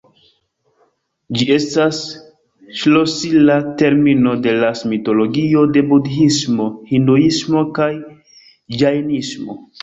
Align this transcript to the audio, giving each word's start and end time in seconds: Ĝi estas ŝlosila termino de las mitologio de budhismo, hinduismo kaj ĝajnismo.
Ĝi 1.39 1.45
estas 1.55 1.99
ŝlosila 2.83 3.57
termino 3.81 4.33
de 4.47 4.55
las 4.63 4.81
mitologio 4.95 5.67
de 5.77 5.85
budhismo, 5.93 6.67
hinduismo 6.95 7.63
kaj 7.79 7.91
ĝajnismo. 8.81 9.61